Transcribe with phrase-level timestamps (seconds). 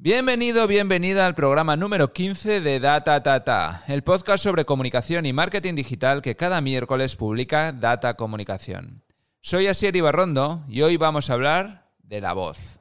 [0.00, 5.74] Bienvenido, bienvenida al programa número 15 de Data Tata, el podcast sobre comunicación y marketing
[5.74, 9.02] digital que cada miércoles publica Data Comunicación.
[9.40, 12.78] Soy Asier Ibarrondo y hoy vamos a hablar de la voz.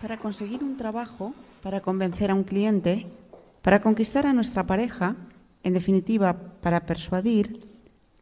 [0.00, 1.34] Para conseguir un trabajo,
[1.64, 3.08] para convencer a un cliente,
[3.60, 5.16] para conquistar a nuestra pareja,
[5.64, 7.58] en definitiva, para persuadir,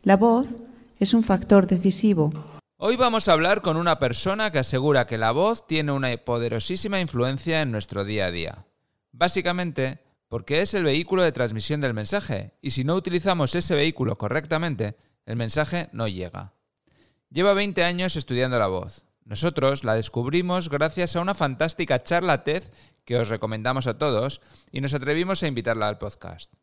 [0.02, 0.60] la voz
[0.98, 2.57] es un factor decisivo.
[2.80, 7.00] Hoy vamos a hablar con una persona que asegura que la voz tiene una poderosísima
[7.00, 8.66] influencia en nuestro día a día.
[9.10, 14.16] Básicamente, porque es el vehículo de transmisión del mensaje, y si no utilizamos ese vehículo
[14.16, 14.96] correctamente,
[15.26, 16.52] el mensaje no llega.
[17.30, 19.06] Lleva 20 años estudiando la voz.
[19.24, 22.62] Nosotros la descubrimos gracias a una fantástica charla TED
[23.04, 26.54] que os recomendamos a todos y nos atrevimos a invitarla al podcast.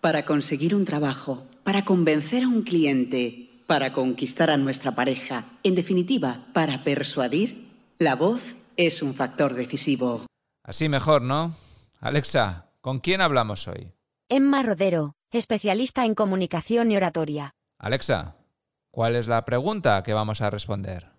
[0.00, 5.74] Para conseguir un trabajo, para convencer a un cliente, para conquistar a nuestra pareja, en
[5.74, 7.68] definitiva, para persuadir,
[7.98, 10.26] la voz es un factor decisivo.
[10.62, 11.54] Así mejor, ¿no?
[12.00, 13.92] Alexa, ¿con quién hablamos hoy?
[14.28, 17.54] Emma Rodero, especialista en comunicación y oratoria.
[17.78, 18.36] Alexa,
[18.90, 21.10] ¿cuál es la pregunta que vamos a responder?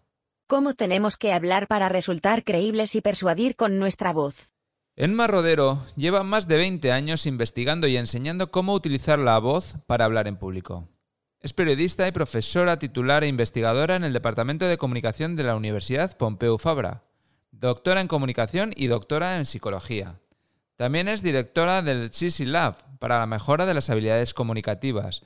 [0.47, 4.51] ¿Cómo tenemos que hablar para resultar creíbles y persuadir con nuestra voz?
[4.95, 10.05] Emma Rodero lleva más de 20 años investigando y enseñando cómo utilizar la voz para
[10.05, 10.87] hablar en público.
[11.45, 16.17] Es periodista y profesora titular e investigadora en el Departamento de Comunicación de la Universidad
[16.17, 17.03] Pompeu Fabra,
[17.51, 20.19] doctora en comunicación y doctora en psicología.
[20.75, 25.21] También es directora del CISI Lab para la mejora de las habilidades comunicativas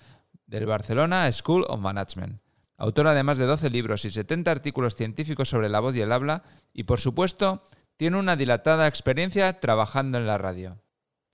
[0.46, 2.42] del Barcelona School of Management.
[2.76, 6.12] Autora de más de 12 libros y 70 artículos científicos sobre la voz y el
[6.12, 7.64] habla y, por supuesto,
[7.96, 10.82] tiene una dilatada experiencia trabajando en la radio.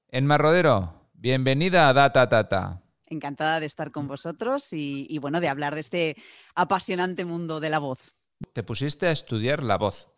[0.10, 2.85] Enma Rodero, bienvenida a Data Tata.
[3.16, 6.16] Encantada de estar con vosotros y, bueno, de hablar de este
[6.54, 8.14] apasionante mundo de la voz.
[8.54, 10.12] Te pusiste a estudiar la voz.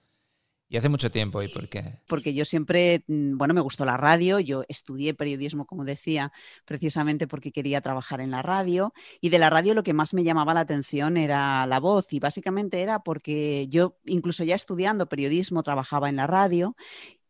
[0.70, 1.42] ¿Y hace mucho tiempo?
[1.42, 2.02] ¿Y por qué?
[2.08, 6.34] Porque yo siempre, mm, bueno, me gustó la radio, yo estudié periodismo, como decía,
[6.66, 10.26] precisamente porque quería trabajar en la radio, y de la radio lo que más me
[10.26, 15.64] llamaba la atención era la voz, y básicamente era porque yo, incluso ya estudiando periodismo,
[15.64, 16.76] trabajaba en la radio,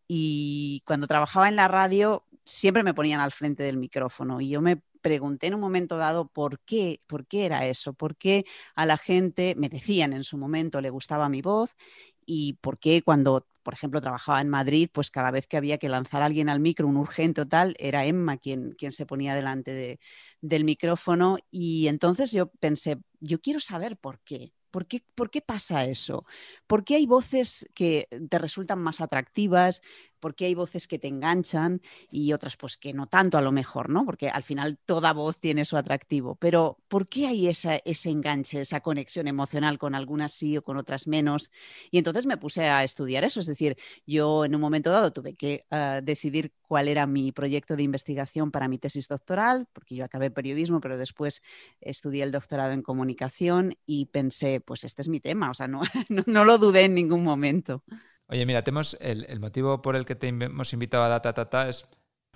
[0.07, 4.61] y cuando trabajaba en la radio siempre me ponían al frente del micrófono, y yo
[4.61, 8.45] me pregunté en un momento dado por qué, por qué era eso, por qué
[8.75, 11.77] a la gente, me decían en su momento, le gustaba mi voz
[12.25, 15.87] y por qué cuando, por ejemplo, trabajaba en Madrid, pues cada vez que había que
[15.87, 19.33] lanzar a alguien al micro, un urgente o tal, era Emma quien, quien se ponía
[19.33, 19.97] delante
[20.41, 25.41] del micrófono y entonces yo pensé, yo quiero saber por qué, ¿Por qué, ¿Por qué,
[25.41, 26.25] pasa eso?
[26.67, 29.81] ¿Por qué hay voces que te resultan más atractivas?
[30.19, 33.89] Porque hay voces que te enganchan y otras pues que no tanto a lo mejor,
[33.89, 34.05] ¿no?
[34.05, 38.61] Porque al final toda voz tiene su atractivo, pero ¿por qué hay esa, ese enganche,
[38.61, 41.51] esa conexión emocional con algunas sí o con otras menos?
[41.91, 45.35] Y entonces me puse a estudiar eso, es decir, yo en un momento dado tuve
[45.35, 50.05] que uh, decidir cuál era mi proyecto de investigación para mi tesis doctoral, porque yo
[50.05, 51.41] acabé periodismo, pero después
[51.81, 55.81] estudié el doctorado en comunicación y pensé, pues este es mi tema, o sea, no,
[56.09, 57.83] no, no lo dudé en ningún momento.
[58.29, 61.85] Oye, mira, tenemos el, motivo por el que te hemos invitado a Data Tata es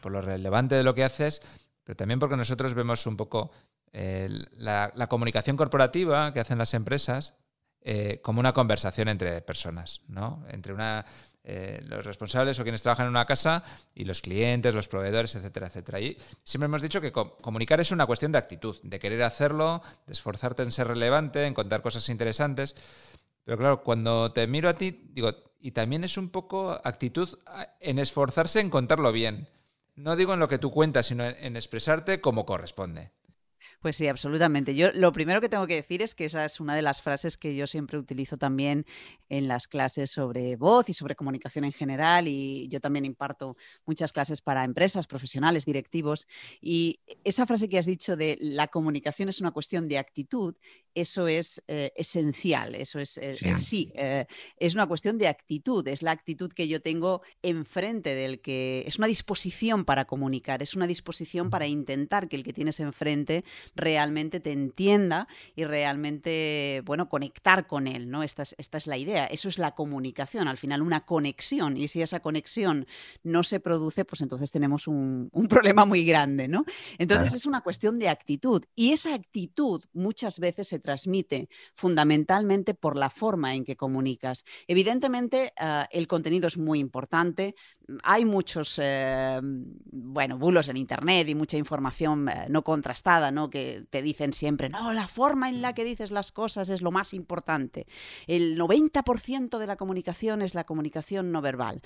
[0.02, 1.41] por lo relevante de lo que haces,
[1.84, 3.52] pero también porque nosotros vemos un poco
[3.91, 7.35] la, comunicación corporativa que hacen las empresas
[7.81, 10.46] eh, como una conversación entre personas, ¿no?
[10.50, 10.74] Entre
[11.44, 13.63] eh, los responsables o quienes trabajan en una casa
[13.96, 16.00] y los clientes, los proveedores, etcétera, etcétera.
[16.00, 20.13] Y siempre hemos dicho que comunicar es una cuestión de actitud, de querer hacerlo, de
[20.13, 22.75] esforzarte en ser relevante, en contar cosas interesantes.
[23.44, 27.38] Pero claro, cuando te miro a ti, digo, y también es un poco actitud
[27.79, 29.47] en esforzarse en contarlo bien.
[29.95, 33.11] No digo en lo que tú cuentas, sino en expresarte como corresponde.
[33.81, 34.75] Pues sí, absolutamente.
[34.75, 37.36] Yo lo primero que tengo que decir es que esa es una de las frases
[37.36, 38.86] que yo siempre utilizo también
[39.28, 44.14] en las clases sobre voz y sobre comunicación en general y yo también imparto muchas
[44.14, 46.28] clases para empresas, profesionales, directivos
[46.62, 50.53] y esa frase que has dicho de la comunicación es una cuestión de actitud,
[50.94, 54.28] eso es eh, esencial, eso es eh, así, eh,
[54.58, 59.00] es una cuestión de actitud, es la actitud que yo tengo enfrente del que es
[59.00, 63.44] una disposición para comunicar, es una disposición para intentar que el que tienes enfrente
[63.75, 68.23] realmente te entienda y realmente, bueno, conectar con él, ¿no?
[68.23, 71.88] Esta es, esta es la idea, eso es la comunicación, al final una conexión, y
[71.88, 72.88] si esa conexión
[73.23, 76.65] no se produce, pues entonces tenemos un, problema muy grande, ¿no?
[76.97, 82.97] Entonces es una cuestión de actitud, y esa actitud muchas veces se transmite fundamentalmente por
[82.97, 84.45] la forma en que comunicas.
[84.67, 87.56] Evidentemente, ah, el contenido es muy importante,
[88.03, 93.50] hay muchos, eh, bueno, bulos en Internet y mucha información eh, no contrastada, ¿no?
[93.50, 96.92] Que te dicen siempre, no, la forma en la que dices las cosas es lo
[96.92, 97.88] más importante.
[98.28, 101.81] El 90% de la comunicación es la comunicación no verbal.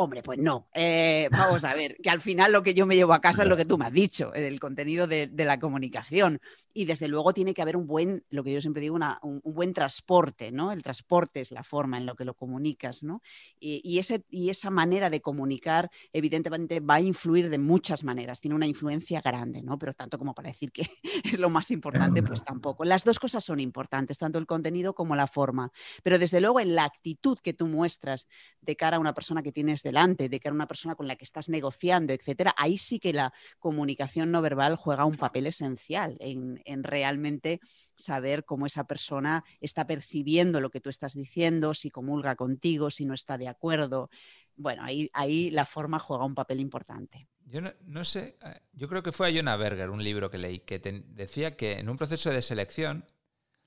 [0.00, 0.68] Hombre, pues no.
[0.74, 3.48] Eh, vamos a ver, que al final lo que yo me llevo a casa es
[3.48, 6.40] lo que tú me has dicho, el contenido de, la comunicación.
[6.72, 9.72] Y desde luego tiene que haber un buen, lo que yo siempre digo, un, buen
[9.72, 10.70] transporte, ¿no?
[10.70, 13.22] El transporte es la forma en lo que lo comunicas, ¿no?
[13.58, 18.54] Y, ese, y esa manera de comunicar, evidentemente, va a influir de muchas maneras, tiene
[18.54, 19.80] una influencia grande, ¿no?
[19.80, 20.82] Pero tanto como para decir que
[21.24, 22.84] es lo más importante, pues tampoco.
[22.84, 25.72] Las dos cosas son importantes, tanto el contenido como la forma.
[26.04, 28.28] Pero desde luego en la actitud que tú muestras
[28.60, 31.16] de cara a una persona que tienes delante, de que era una persona con la
[31.16, 36.16] que estás negociando, etcétera, ahí sí que la comunicación no verbal juega un papel esencial
[36.20, 37.60] en, realmente
[37.96, 43.04] saber cómo esa persona está percibiendo lo que tú estás diciendo, si comulga contigo, si
[43.04, 44.10] no está de acuerdo.
[44.56, 47.26] Bueno, ahí, ahí la forma juega un papel importante.
[47.46, 50.60] Yo no, sé, eh, yo creo que fue a Jonah Berger, un libro que leí,
[50.60, 53.06] que decía que en un proceso de selección,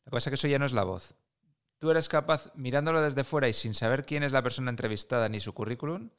[0.06, 1.16] lo que pasa es que eso ya no es la voz,
[1.82, 5.40] tú eres capaz, mirándolo desde fuera y sin saber quién es la persona entrevistada ni
[5.40, 6.12] su currículum,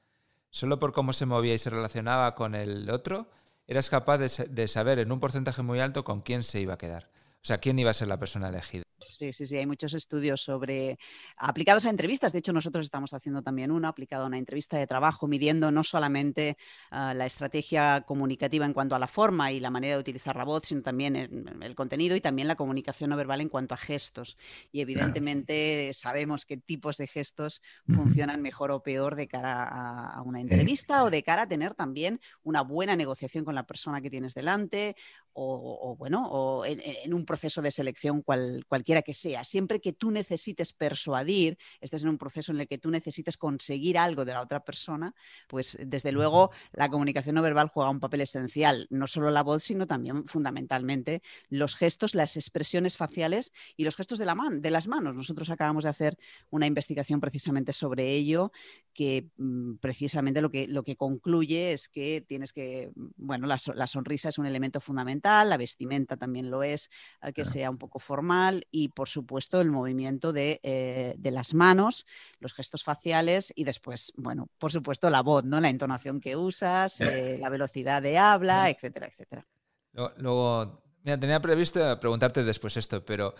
[0.50, 3.30] solo por cómo se movía y se relacionaba con el otro,
[3.68, 7.10] eras capaz de, saber en un porcentaje muy alto con quién se iba a quedar.
[7.36, 8.82] O sea, quién iba a ser la persona elegida.
[9.04, 10.98] Sí, sí, sí, hay muchos estudios sobre
[11.36, 12.32] aplicados a entrevistas.
[12.32, 15.84] De hecho, nosotros estamos haciendo también uno aplicado a una entrevista de trabajo, midiendo no
[15.84, 16.56] solamente
[16.90, 20.44] ah, la estrategia comunicativa en cuanto a la forma y la manera de utilizar la
[20.44, 24.36] voz, sino también el, contenido y también la comunicación no verbal en cuanto a gestos.
[24.70, 30.40] Y evidentemente sabemos qué tipos de gestos funcionan mejor o peor de cara a, una
[30.40, 34.34] entrevista o de cara a tener también una buena negociación con la persona que tienes
[34.34, 34.96] delante
[35.34, 40.10] o, bueno, o en, un proceso de selección cual, cualquier que sea, siempre que tú
[40.10, 44.42] necesites persuadir, estés en un proceso en el que tú necesites conseguir algo de la
[44.42, 45.14] otra persona,
[45.48, 49.64] pues desde luego la comunicación no verbal juega un papel esencial, no solo la voz,
[49.64, 54.88] sino también fundamentalmente los gestos, las expresiones faciales y los gestos de, la de las
[54.88, 55.14] manos.
[55.14, 56.18] Nosotros acabamos de hacer
[56.50, 58.52] una investigación precisamente sobre ello,
[58.92, 64.28] que mm, precisamente lo que, lo que concluye es que tienes que, bueno, la, sonrisa
[64.28, 66.90] es un elemento fundamental, la vestimenta también lo es,
[67.34, 72.06] que sea un poco formal y y por supuesto el movimiento eh, de, las manos,
[72.40, 75.60] los gestos faciales y después, bueno, por supuesto la voz, ¿no?
[75.60, 79.46] La entonación que usas, eh, la velocidad de habla, etcétera, etcétera.
[79.92, 83.34] Luego, mira, tenía previsto preguntarte después esto, pero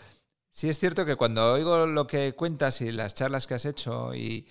[0.49, 4.15] sí es cierto que cuando oigo lo que cuentas y las charlas que has hecho
[4.15, 4.47] y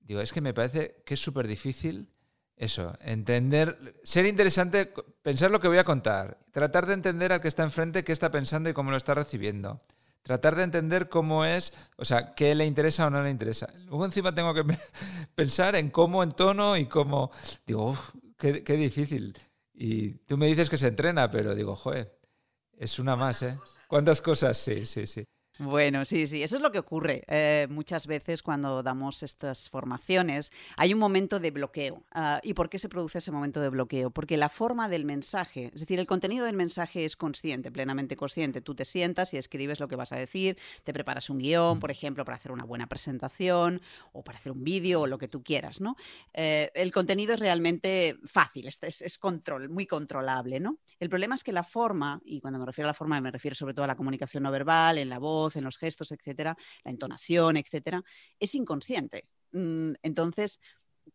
[0.00, 2.08] digo, es que me parece que es súper difícil
[2.56, 4.92] eso, entender, ser interesante,
[5.22, 8.30] pensar lo que voy a contar, tratar de entender al que está enfrente qué está
[8.30, 9.80] pensando y cómo lo está recibiendo
[10.22, 13.72] tratar de entender cómo es, o sea, qué le interesa o no le interesa.
[13.86, 14.64] Luego encima tengo que
[15.34, 17.30] pensar en cómo en tono y cómo...
[17.66, 17.96] Digo,
[18.38, 19.36] qué, difícil.
[19.74, 22.18] Y tú me dices que se entrena, pero digo, joder,
[22.76, 23.58] es una más, ¿eh?
[23.88, 24.58] ¿Cuántas cosas?
[24.58, 25.24] Sí, sí, sí.
[25.58, 30.50] Bueno, sí, sí, eso es lo que ocurre eh, muchas veces cuando damos estas formaciones.
[30.78, 32.04] Hay un momento de bloqueo.
[32.10, 34.10] Ah, ¿Y por qué se produce ese momento de bloqueo?
[34.10, 38.62] Porque la forma del mensaje, es decir, el contenido del mensaje es consciente, plenamente consciente.
[38.62, 41.90] Tú te sientas y escribes lo que vas a decir, te preparas un guion, por
[41.90, 43.82] ejemplo, para hacer una buena presentación
[44.12, 45.96] o para hacer un vídeo o lo que tú quieras, ¿no?
[46.32, 50.78] Eh, el contenido es realmente fácil, es, es, control, muy controlable, ¿no?
[50.98, 53.54] El problema es que la forma, y cuando me refiero a la forma me refiero
[53.54, 56.90] sobre todo a la comunicación no verbal, en la voz, en los gestos, etcétera, la
[56.90, 58.02] entonación, etcétera,
[58.38, 59.28] es inconsciente.
[59.52, 60.60] Mm, entonces,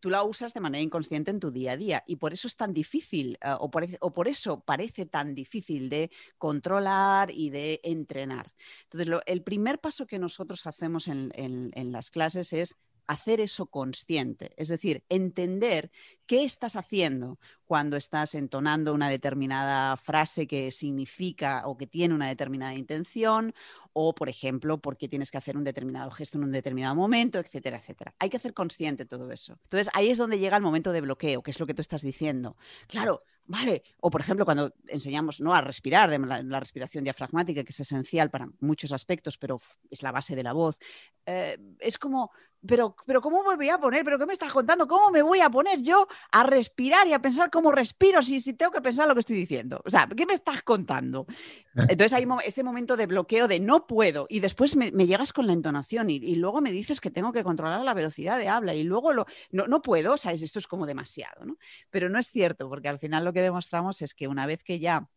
[0.00, 2.56] tú la usas de manera inconsciente en tu día a día y por eso es
[2.56, 8.52] tan difícil eh, o, por, eso parece tan difícil de controlar y de entrenar.
[8.84, 12.76] Entonces, el primer paso que nosotros hacemos en las clases es
[13.08, 15.90] hacer eso consciente, es decir, entender
[16.26, 22.26] qué estás haciendo cuando estás entonando una determinada frase que significa o que tiene una
[22.26, 23.54] determinada intención,
[23.92, 27.38] o, por ejemplo, por qué tienes que hacer un determinado gesto en un determinado momento,
[27.38, 28.14] etcétera, etcétera.
[28.18, 29.58] Hay que hacer consciente todo eso.
[29.64, 32.00] Entonces, ahí es donde llega el momento de bloqueo, que es lo que tú estás
[32.00, 32.56] diciendo.
[32.86, 33.82] Claro, vale.
[34.00, 35.52] O, por ejemplo, cuando enseñamos ¿no?
[35.52, 39.60] a respirar, la, respiración diafragmática, que es esencial para muchos aspectos, pero
[39.90, 40.78] es la base de la voz.
[41.26, 42.30] Eh, es como,
[42.66, 44.04] pero, pero ¿cómo me voy a poner?
[44.04, 44.88] ¿Pero qué me estás contando?
[44.88, 48.72] ¿Cómo me voy a poner yo a respirar y a pensar respiro si, si tengo
[48.72, 49.80] que pensar lo que estoy diciendo?
[49.84, 51.26] O sea, ¿qué me estás contando?
[51.74, 55.52] Entonces hay ese momento de bloqueo de no puedo y después me, llegas con la
[55.52, 59.12] entonación y, luego me dices que tengo que controlar la velocidad de habla y luego
[59.12, 61.56] lo, no, no puedo, o sea, esto es como demasiado, ¿no?
[61.90, 64.78] Pero no es cierto, porque al final lo que demostramos es que una vez que
[64.78, 65.08] ya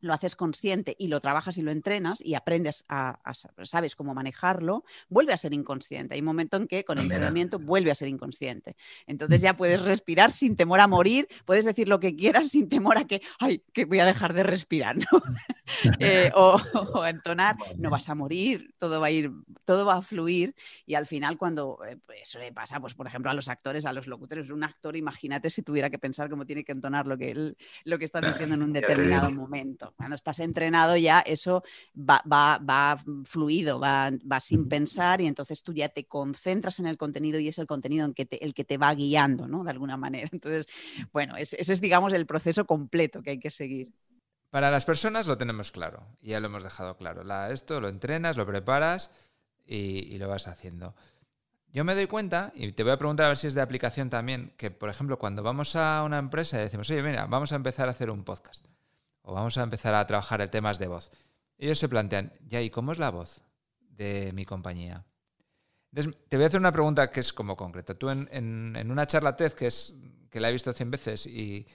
[0.00, 3.18] lo haces consciente y lo trabajas y lo entrenas y aprendes a,
[3.62, 6.14] sabes cómo manejarlo, vuelve a ser inconsciente.
[6.14, 8.76] Hay un momento en que con el entrenamiento vuelve a ser inconsciente.
[9.06, 12.98] Entonces ya puedes respirar sin temor a morir, puedes decir lo que quieras sin temor
[12.98, 15.04] a que, ay, que voy a dejar de respirar, ¿no?
[16.00, 16.58] Eh, o,
[17.06, 19.30] entonar, no vas a morir, todo va a ir,
[19.66, 20.54] todo va a fluir
[20.86, 23.84] y al final cuando eh, pues, eso le pasa, pues por ejemplo a los actores,
[23.84, 27.18] a los locutores, un actor, imagínate si tuviera que pensar cómo tiene que entonar lo
[27.18, 29.87] que, él, lo que está diciendo en un determinado momento.
[29.96, 31.62] Cuando estás entrenado ya eso
[31.96, 36.96] va, va, fluido, va, va, sin pensar y entonces tú ya te concentras en el
[36.96, 39.64] contenido y es el contenido en que el que te va guiando, ¿no?
[39.64, 40.28] De alguna manera.
[40.32, 40.66] Entonces,
[41.12, 43.92] bueno, ese, es, digamos, el proceso completo que hay que seguir.
[44.50, 47.22] Para las personas lo tenemos claro, ya lo hemos dejado claro.
[47.52, 49.10] esto lo entrenas, lo preparas
[49.66, 50.94] y, y lo vas haciendo.
[51.70, 54.08] Yo me doy cuenta, y te voy a preguntar a ver si es de aplicación
[54.08, 57.56] también, que por ejemplo cuando vamos a una empresa y decimos, oye, mira, vamos a
[57.56, 58.66] empezar a hacer un podcast
[59.28, 61.10] o vamos a empezar a trabajar el temas de voz.
[61.58, 63.42] Ellos se plantean, ya, ¿y cómo es la voz
[63.90, 65.04] de mi compañía?
[65.92, 67.94] Entonces, te voy a hacer una pregunta que es como concreta.
[67.94, 69.94] Tú en, una charla TED que, es,
[70.30, 71.66] que la he visto 100 veces y,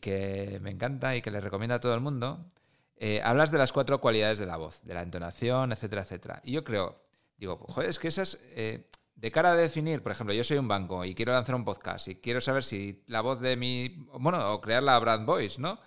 [0.00, 2.52] que me encanta y que le recomiendo a todo el mundo,
[2.96, 6.40] eh, hablas de las cuatro cualidades de la voz, de la entonación, etcétera, etcétera.
[6.44, 7.02] Y yo creo,
[7.36, 10.68] digo, joder, es que esas, eh, de cara a definir, por ejemplo, yo soy un
[10.68, 14.52] banco y quiero lanzar un podcast y quiero saber si la voz de mi, bueno,
[14.52, 15.80] o crear la brand voice, ¿no?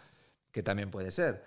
[0.56, 1.44] Que también puede ser.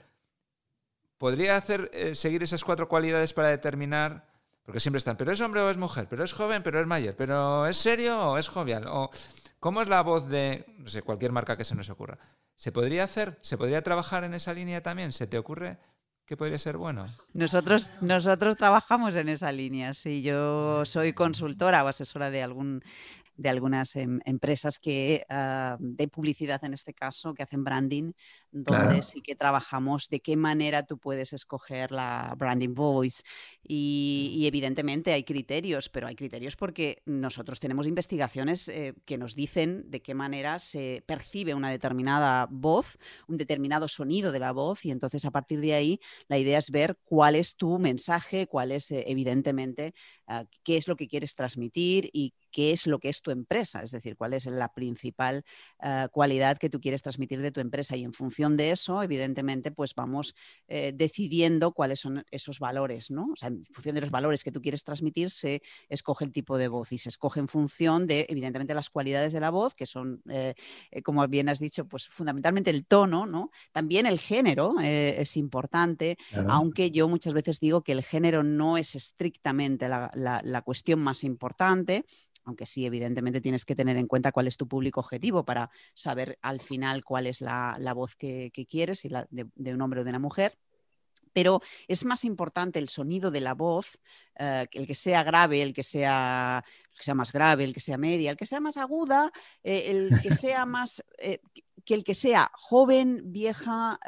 [1.17, 4.29] ¿Podría hacer eh, seguir esas cuatro cualidades para determinar,
[4.65, 7.17] porque siempre están, pero es hombre o es mujer, pero es joven, pero es mayor,
[7.17, 8.85] pero es serio o es jovial?
[8.87, 9.09] O,
[9.61, 12.19] ¿Cómo es la voz de, no sé, cualquier marca que se nos ocurra?
[12.55, 13.38] ¿Se podría hacer?
[13.41, 15.11] ¿Se podría trabajar en esa línea también?
[15.12, 15.79] ¿Se te ocurre
[16.27, 17.07] que podría ser bueno?
[17.33, 19.95] Nosotros, nosotros trabajamos en esa línea.
[19.95, 22.83] Si yo soy consultora o asesora de algún
[23.38, 28.12] de algunas em, empresas que, ah, de publicidad en este caso, que hacen branding,
[28.50, 33.23] donde sí que trabajamos de qué manera tú puedes escoger la branding voice.
[33.62, 39.85] Y, evidentemente hay criterios, pero hay criterios porque nosotros tenemos investigaciones eh, que nos dicen
[39.90, 44.90] de qué manera se percibe una determinada voz, un determinado sonido de la voz, y
[44.90, 48.90] entonces a partir de ahí la idea es ver cuál es tu mensaje, cuál es
[48.90, 49.95] eh, evidentemente
[50.29, 53.83] ah, qué es lo que quieres transmitir y qué es lo que es tu empresa,
[53.83, 55.45] es decir, cuál es la principal
[55.83, 59.71] eh, cualidad que tú quieres transmitir de tu empresa y en función de eso, evidentemente,
[59.71, 60.35] pues vamos
[60.67, 63.29] eh, decidiendo cuáles son esos valores, ¿no?
[63.33, 66.59] O sea, en función de los valores que tú quieres transmitir, se escoge el tipo
[66.59, 69.87] de voz y se escoge en función de, evidentemente, las cualidades de la voz, que
[69.87, 70.55] son, eh,
[71.03, 73.51] como bien has dicho, pues fundamentalmente el tono, ¿no?
[73.73, 76.17] También el género es importante,
[76.49, 80.11] aunque yo muchas veces digo que el género no es estrictamente la
[80.65, 82.05] cuestión más importante,
[82.49, 86.39] aunque sí, evidentemente tienes que tener en cuenta cuál es tu público objetivo para saber
[86.41, 90.11] al final cuál es la, voz que, quieres, si la de, un hombre o de
[90.11, 90.59] una mujer.
[91.35, 93.99] Pero es más importante el sonido de la voz,
[94.39, 96.65] eh, el que sea grave, el que sea,
[96.97, 99.31] que sea más grave, el que sea media, el que sea más aguda,
[99.63, 101.41] eh, el que sea más, eh,
[101.88, 103.99] que el que sea joven, vieja,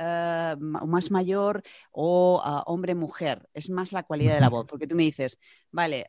[0.60, 3.48] más mayor o ah, hombre, mujer.
[3.54, 5.38] Es más la cualidad de la voz, porque tú me dices,
[5.70, 6.06] vale,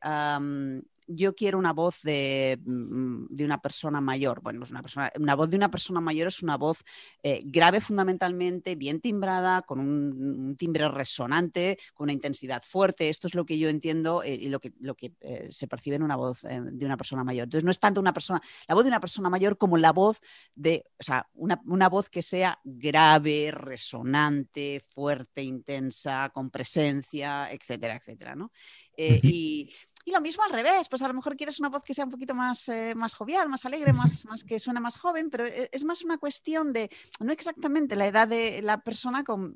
[1.16, 4.42] yo quiero una voz mm, de, una persona mayor.
[4.42, 6.84] Bueno, una, persona, una voz de una persona mayor es una voz
[7.24, 13.10] eh, grave fundamentalmente, bien timbrada, con un, timbre resonante, con una intensidad fuerte.
[13.10, 15.96] Esto es lo que yo entiendo eh, y lo que, lo que eh, se percibe
[15.96, 17.46] en una voz de una persona mayor.
[17.46, 20.22] Entonces, no es tanto una persona, la voz de una persona mayor como la voz
[20.56, 27.96] de, o sea, una, una voz que sea grave, resonante, fuerte, intensa, con presencia, etcétera,
[27.96, 28.52] etcétera, ¿no?
[28.98, 29.72] y,
[30.06, 32.12] y lo mismo al revés, pues a lo mejor quieres una voz que sea un
[32.12, 35.70] poquito más, eh, más jovial, más alegre, más, más que suene más joven, pero e,
[35.72, 36.90] es más una cuestión de,
[37.20, 39.56] no exactamente la edad de la persona, con,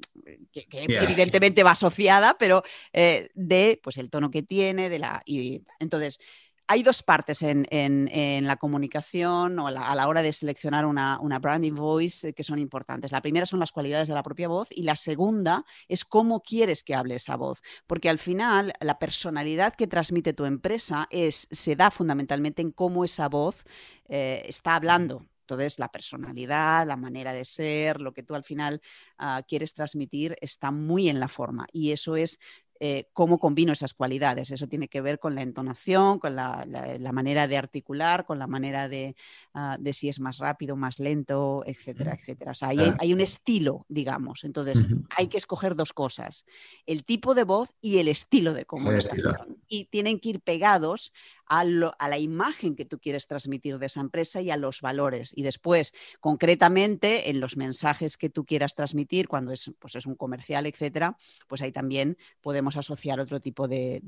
[0.52, 5.22] que, evidentemente va asociada, pero eh, de pues el tono que tiene, de la...
[5.26, 6.20] Y, entonces,
[6.68, 12.30] hay dos partes en, la comunicación o a la hora de seleccionar una, branding voice
[12.30, 13.12] eh, que son importantes.
[13.12, 16.84] La primera son las cualidades de la propia voz y la segunda es cómo quieres
[16.84, 21.76] que hable esa voz, porque al final la personalidad que transmite tu empresa es, se
[21.76, 23.64] da fundamentalmente en cómo esa voz
[24.08, 25.26] eh, está hablando.
[25.46, 28.82] Entonces, la personalidad, la manera de ser, lo que tú al final
[29.20, 31.68] ah, quieres transmitir está muy en la forma.
[31.72, 32.40] Y eso es
[32.80, 34.52] eh, cómo combino esas cualidades.
[34.52, 36.66] Eso tiene que ver con la entonación, con la,
[37.14, 39.16] manera de articular, con la manera de,
[39.54, 42.52] ah, de, si es más rápido, más lento, etcétera, etcétera.
[42.52, 44.44] O sea, hay, un estilo, digamos.
[44.44, 46.46] Entonces, hay que escoger dos cosas,
[46.86, 49.58] el tipo de voz y el estilo de comunicación.
[49.68, 51.14] Y tienen que ir pegados
[51.48, 55.32] a, la imagen que tú quieres transmitir de esa empresa y a los valores.
[55.36, 60.16] Y después, concretamente, en los mensajes que tú quieras transmitir, cuando es, pues es un
[60.16, 64.02] comercial, etcétera, pues ahí también podemos asociar otro tipo de,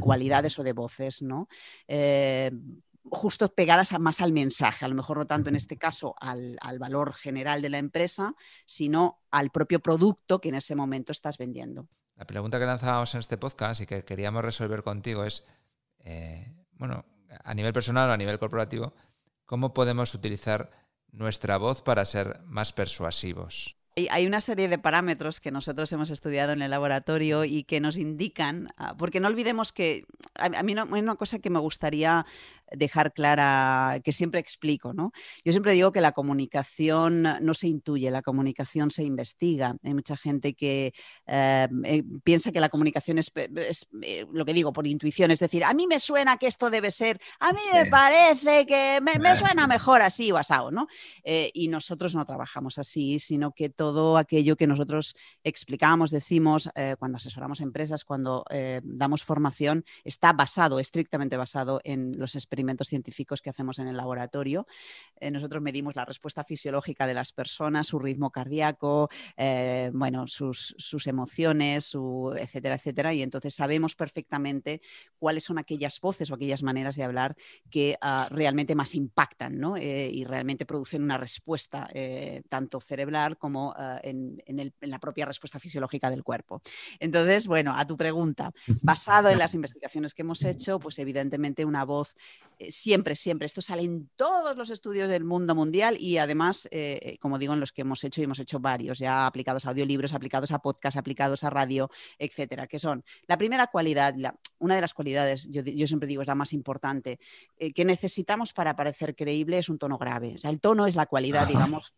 [0.00, 1.48] cualidades o de voces, ¿no?
[1.86, 2.50] Eh,
[3.10, 7.14] justo pegadas más al mensaje, a lo mejor no tanto en este caso al, valor
[7.14, 8.34] general de la empresa,
[8.66, 11.88] sino al propio producto que en ese momento estás vendiendo.
[12.16, 15.44] La pregunta que lanzábamos en este podcast y que queríamos resolver contigo es,
[16.04, 17.04] eh, bueno,
[17.44, 18.94] a nivel personal o a nivel corporativo,
[19.46, 20.70] ¿cómo podemos utilizar
[21.10, 23.76] nuestra voz para ser más persuasivos?
[24.10, 27.98] Hay una serie de parámetros que nosotros hemos estudiado en el laboratorio y que nos
[27.98, 32.24] indican, ah, porque no olvidemos que a mí una cosa que me gustaría
[32.74, 35.12] dejar clara, que siempre explico, ¿no?
[35.44, 39.76] Yo siempre digo que la comunicación no se intuye, la comunicación se investiga.
[39.82, 40.92] Hay mucha gente que
[41.26, 45.64] eh, eh, piensa que la comunicación es, eh, lo que digo por intuición, es decir,
[45.64, 49.66] a mí me suena que esto debe ser, a mí me parece que me, suena
[49.66, 50.86] mejor así o asado, ¿no?
[51.24, 55.14] y nosotros no trabajamos así, sino que todo aquello que nosotros
[55.44, 58.44] explicamos, decimos, cuando asesoramos empresas, cuando
[58.82, 64.66] damos formación, está basado, estrictamente basado en los experimentos científicos que hacemos en el laboratorio.
[65.20, 69.08] Eh, nosotros medimos la respuesta fisiológica de las personas, su ritmo cardíaco,
[69.92, 70.74] bueno, sus,
[71.06, 74.80] emociones, su, etcétera, etcétera, y entonces sabemos perfectamente
[75.18, 77.36] cuáles son aquellas voces o aquellas maneras de hablar
[77.70, 81.88] que ah, realmente más impactan y realmente producen una respuesta
[82.48, 84.00] tanto cerebral como eh,
[84.46, 86.60] en, la propia respuesta fisiológica del cuerpo.
[86.98, 88.52] Entonces, bueno, a tu pregunta,
[88.82, 93.60] basado en las investigaciones que hemos hecho, pues evidentemente una voz eh, siempre, siempre, esto
[93.60, 97.72] sale en todos los estudios del mundo mundial y además, eh, como digo, en los
[97.72, 101.44] que hemos hecho y hemos hecho varios, ya aplicados a audiolibros, aplicados a podcast, aplicados
[101.44, 104.14] a radio, etcétera, que son la primera cualidad,
[104.58, 107.18] una de las cualidades, yo, siempre digo, es la más importante,
[107.74, 110.34] que necesitamos para parecer creíble es un tono grave.
[110.34, 111.94] O sea, el tono es la cualidad, digamos,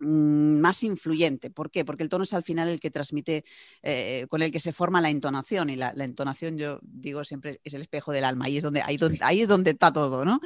[0.00, 1.50] más influyente.
[1.50, 1.84] ¿Por qué?
[1.84, 3.44] Porque el tono es al final el que transmite,
[3.82, 7.74] eh, con el que se forma la entonación y la, entonación, yo digo siempre, es
[7.74, 10.40] el espejo del alma, ahí es donde, ahí, ahí es donde está todo, ¿no?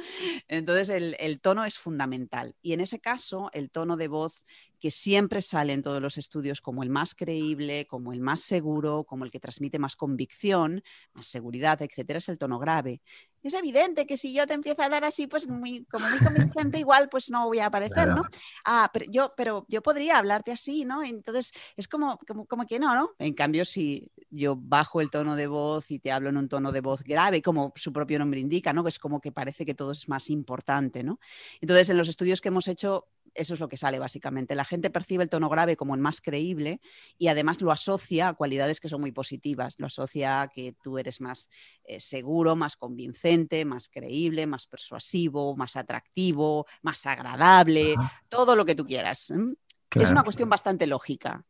[0.47, 4.45] Entonces el, el, tono es fundamental y en ese caso el tono de voz
[4.79, 9.03] que siempre sale en todos los estudios como el más creíble, como el más seguro,
[9.03, 13.01] como el que transmite más convicción, más seguridad, etcétera, es el tono grave
[13.47, 16.79] es evidente que si yo te empiezo a hablar así, pues muy, como muy convincente,
[16.79, 18.23] igual pues no voy a aparecer, ¿no?
[18.65, 21.03] Ah, pero yo, pero yo podría hablarte así, ¿no?
[21.03, 23.11] Entonces es como, como, como, que no, ¿no?
[23.19, 26.71] En cambio, si yo bajo el tono de voz y te hablo en un tono
[26.71, 28.87] de voz grave, como su propio nombre indica, ¿no?
[28.87, 31.19] Es como que parece que todo es más importante, ¿no?
[31.61, 34.55] Entonces, en los estudios que hemos hecho, eso es lo que sale básicamente.
[34.55, 36.81] La gente percibe el tono grave como el más creíble
[37.17, 39.75] y además lo asocia a cualidades que son muy positivas.
[39.77, 41.49] Lo asocia a que tú eres más
[41.83, 47.95] eh, seguro, más convincente, más creíble, más persuasivo, más atractivo, más agradable,
[48.29, 49.31] todo lo que tú quieras.
[49.91, 51.45] Es una cuestión bastante lógica.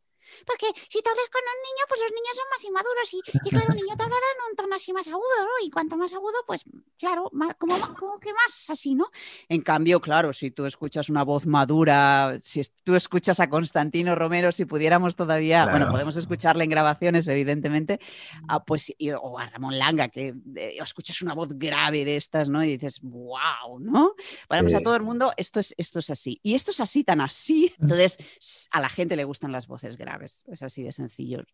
[0.46, 3.50] Porque si te hablas con un niño, pues los niños son más inmaduros y, y
[3.50, 5.64] claro, un niño te hablará en un tono así más agudo, ¿no?
[5.64, 6.64] Y cuanto más agudo, pues
[6.98, 9.10] claro, como, como que más así, ¿no?
[9.48, 14.52] En cambio, claro, si tú escuchas una voz madura, si tú escuchas a Constantino Romero,
[14.52, 18.00] si pudiéramos todavía, bueno, podemos escucharle en grabaciones, evidentemente,
[18.48, 22.62] ah, pues, o a Ramón Langa, que escuchas una voz grave de estas, ¿no?
[22.62, 24.14] Y dices, wow, ¿no?
[24.48, 26.40] Bueno, pues a todo el mundo esto es, esto es así.
[26.42, 28.18] Y esto es así, tan así, entonces
[28.70, 30.15] a la gente le gustan las voces graves.
[30.24, 31.44] Es así de sencillo.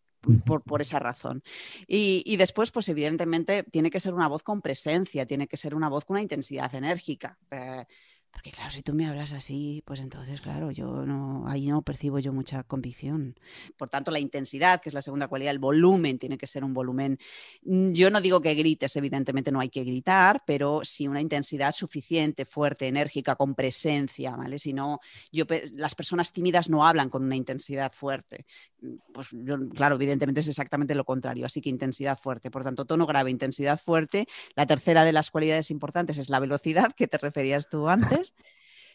[0.46, 1.42] Por, por, esa razón.
[1.88, 5.74] Y, y, después, pues evidentemente, tiene que ser una voz con presencia, tiene que ser
[5.74, 7.36] una voz con una intensidad enérgica.
[7.50, 7.84] Eh,
[8.32, 12.18] porque claro, si tú me hablas así, pues entonces, claro, yo no, ahí no percibo
[12.18, 13.38] yo mucha convicción.
[13.76, 16.72] Por tanto, la intensidad, que es la segunda cualidad, el volumen, tiene que ser un
[16.72, 17.18] volumen.
[17.62, 21.72] Mm, yo no digo que grites, evidentemente no hay que gritar, pero sí una intensidad
[21.74, 24.58] suficiente, fuerte, enérgica, con presencia, ¿vale?
[24.58, 28.46] Si no, yo, las personas tímidas no hablan con una intensidad fuerte.
[28.80, 29.28] Mm, pues
[29.74, 32.50] claro, evidentemente es exactamente lo contrario, así que intensidad fuerte.
[32.50, 34.26] Por tanto, tono grave, intensidad fuerte.
[34.54, 38.21] La tercera de las cualidades importantes es la velocidad, que te referías tú antes.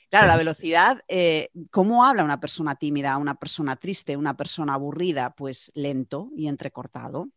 [0.09, 5.35] Claro, la velocidad, eh, ¿cómo habla una persona tímida, una persona triste, una persona aburrida?
[5.35, 7.29] Pues lento y entrecortado.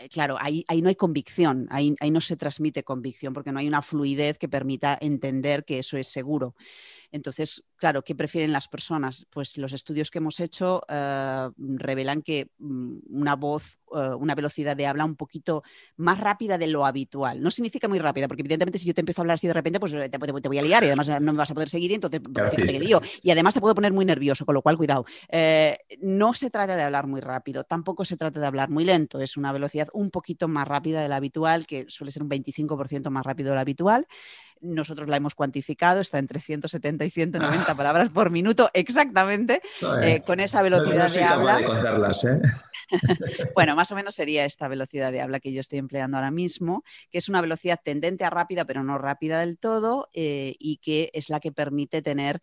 [0.00, 3.58] Eh, claro, ahí, ahí, no hay convicción, ahí, ahí, no se transmite convicción porque no
[3.58, 6.54] hay una fluidez que permita entender que eso es seguro.
[7.14, 9.24] Entonces, claro, ¿qué prefieren las personas?
[9.30, 14.76] Pues los estudios que hemos hecho eh, revelan que mm, una voz, eh, una velocidad
[14.76, 15.62] de habla un poquito
[15.96, 17.40] más rápida de lo habitual.
[17.40, 19.78] No significa muy rápida, porque evidentemente si yo te empiezo a hablar así de repente,
[19.78, 22.20] pues te, voy a liar y además no me vas a poder seguir y entonces
[22.20, 23.00] pues, fíjate que lío.
[23.22, 25.04] Y además te puedo poner muy nervioso, con lo cual cuidado.
[26.00, 29.36] no se trata de hablar muy rápido, tampoco se trata de hablar muy lento, es
[29.36, 33.24] una velocidad un poquito más rápida de la habitual, que suele ser un 25% más
[33.24, 34.08] rápido de la habitual.
[34.64, 37.76] Nosotros la hemos cuantificado, está entre 170 y 190 ah.
[37.76, 39.60] palabras por minuto exactamente,
[40.02, 41.60] eh, con esa velocidad de habla.
[41.60, 42.40] ¿eh?
[43.54, 46.82] bueno, más o menos sería esta velocidad de habla que yo estoy empleando ahora mismo,
[47.10, 51.10] que es una velocidad tendente a rápida, pero no rápida del todo, eh, y que
[51.12, 52.40] es la que permite tener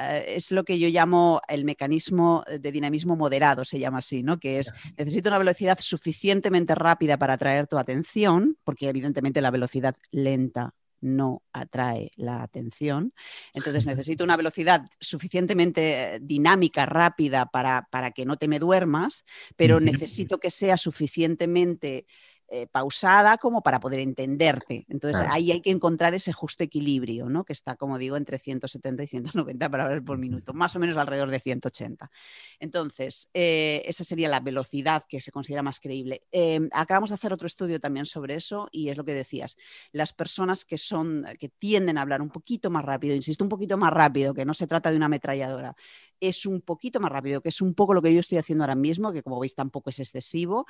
[0.00, 4.38] es lo que yo llamo el mecanismo de dinamismo moderado, se llama así, ¿no?
[4.38, 9.96] Que es, necesito una velocidad suficientemente rápida para atraer tu atención, porque evidentemente la velocidad
[10.12, 13.12] lenta no atrae la atención.
[13.52, 19.24] Entonces necesito una velocidad suficientemente dinámica, rápida, para, para que no te me duermas,
[19.56, 22.06] pero necesito que sea suficientemente
[22.50, 24.86] eh, pausada como para poder entenderte.
[24.88, 27.44] Entonces ahí hay que encontrar ese justo equilibrio, ¿no?
[27.44, 31.30] que está, como digo, entre 170 y 190 palabras por minuto, más o menos alrededor
[31.30, 32.10] de 180.
[32.58, 36.22] Entonces, eh, esa sería la velocidad que se considera más creíble.
[36.32, 39.58] Em, acabamos de hacer otro estudio también sobre eso y es lo que decías,
[39.92, 43.76] las personas que son, que tienden a hablar un poquito más rápido, insisto, un poquito
[43.76, 45.76] más rápido, que no se trata de una ametralladora,
[46.18, 48.74] es un poquito más rápido, que es un poco lo que yo estoy haciendo ahora
[48.74, 50.66] mismo, que como veis tampoco es excesivo.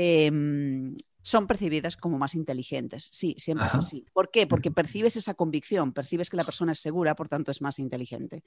[0.00, 3.02] Em, son percibidas como más inteligentes.
[3.10, 4.06] Sí, siempre es así.
[4.12, 4.46] ¿Por qué?
[4.46, 8.44] Porque percibes esa convicción, percibes que la persona es segura, por tanto es más inteligente.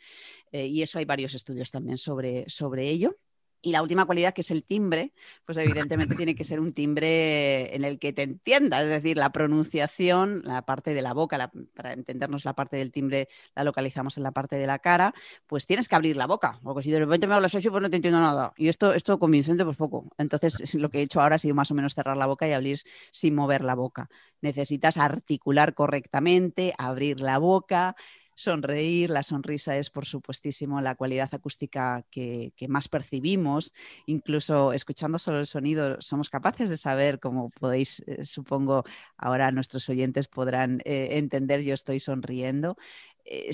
[0.53, 3.17] Eh, y eso hay varios estudios también sobre, sobre ello.
[3.61, 5.13] Y la última cualidad, que es el timbre,
[5.45, 9.31] pues evidentemente tiene que ser un timbre en el que te entienda, es decir, la
[9.31, 14.23] pronunciación, la parte de la boca, para entendernos la parte del timbre la localizamos en
[14.23, 15.13] la parte de la cara,
[15.45, 17.89] pues tienes que abrir la boca, porque si de repente me hablas así, pues no
[17.89, 18.53] te entiendo nada.
[18.57, 20.09] Y esto, esto convincente, pues poco.
[20.17, 22.53] Entonces, lo que he hecho ahora ha sido más o menos cerrar la boca y
[22.53, 22.79] abrir
[23.11, 24.09] sin mover la boca.
[24.41, 27.95] Necesitas articular correctamente, abrir la boca,
[28.41, 29.09] sonreír.
[29.09, 33.73] La sonrisa es, por supuestísimo, la cualidad acústica que, más percibimos.
[34.05, 38.83] Incluso escuchando solo el sonido, somos capaces de saber, como podéis, eh, supongo,
[39.17, 42.77] ahora nuestros oyentes podrán eh, entender, yo estoy sonriendo.
[43.23, 43.51] Eh,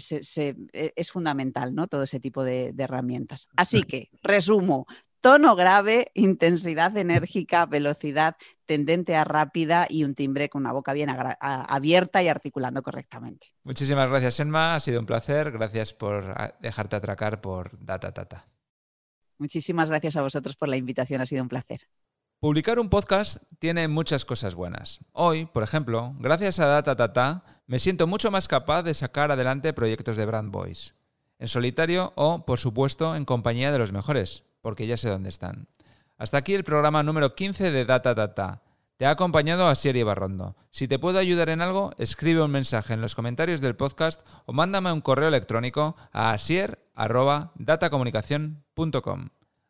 [0.96, 1.88] es fundamental, ¿no?
[1.88, 3.48] Todo ese tipo de herramientas.
[3.56, 4.88] Así que, resumo,
[5.22, 11.10] tono grave, intensidad enérgica, velocidad tendente a rápida y un timbre con una boca bien
[11.10, 13.54] abierta y articulando correctamente.
[13.64, 14.76] Muchísimas gracias, Enma.
[14.76, 15.52] Ha sido un placer.
[15.52, 18.46] Gracias por dejarte atracar por Data Tata.
[19.40, 21.22] Muchísimas gracias a vosotros por la invitación.
[21.22, 21.82] Ha sido un placer.
[22.40, 25.00] Publicar un podcast tiene muchas cosas buenas.
[25.12, 29.74] Hoy, por ejemplo, gracias a Data Tata, me siento mucho más capaz de sacar adelante
[29.74, 30.94] proyectos de Brand Voice.
[31.40, 35.70] En solitario o, por supuesto, en compañía de los mejores porque ya sé dónde están.
[36.18, 38.64] Hasta aquí el programa número 15 de Data Data.
[38.98, 40.58] Te ha acompañado Asier Barrondo.
[40.72, 44.52] Si te puedo ayudar en algo, escribe un mensaje en los comentarios del podcast o
[44.52, 49.30] mándame un correo electrónico a asier.datacomunicación.com.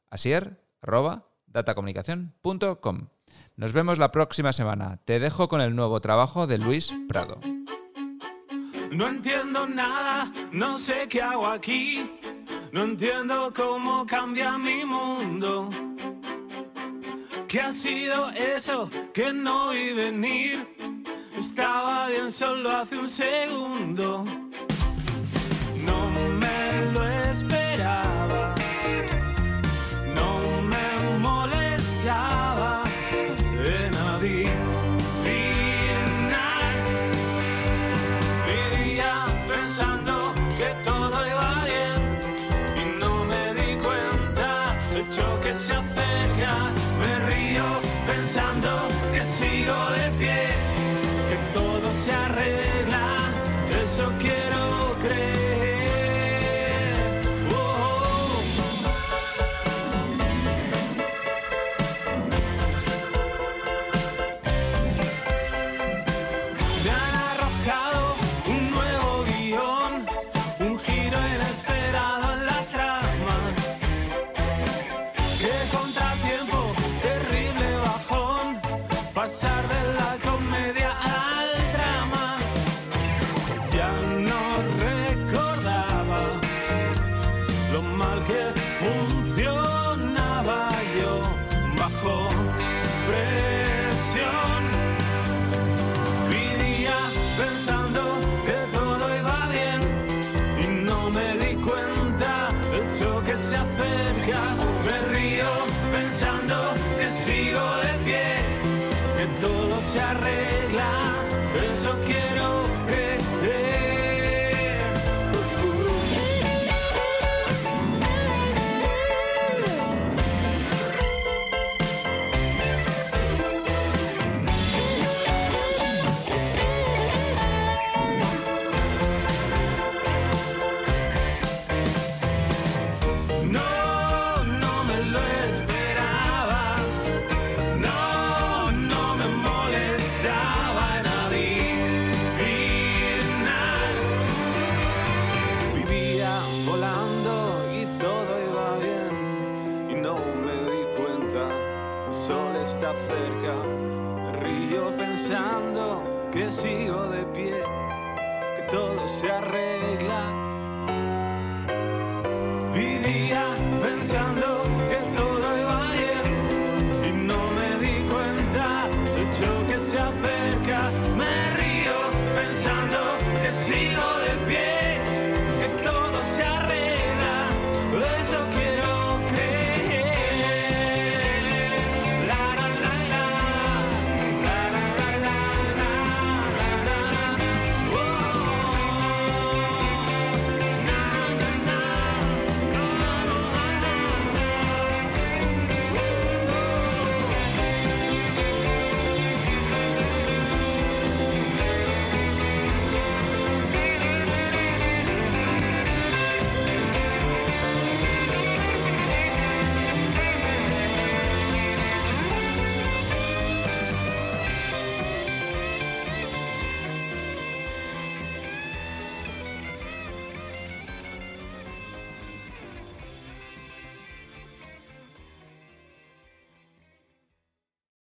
[0.10, 3.08] asier.datacomunicación.com.
[3.56, 4.98] Nos vemos la próxima semana.
[5.06, 7.40] Te dejo con el nuevo trabajo de Luis Prado.
[8.92, 12.37] No entiendo nada, no sé qué hago aquí.
[12.72, 15.70] No entiendo cómo cambia mi mundo.
[17.48, 20.68] ¿Qué ha sido eso que no vi venir?
[21.38, 24.26] Estaba bien solo hace un segundo.